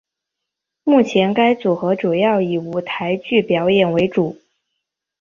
[0.83, 4.41] 目前该组合主要以舞台剧表演为主。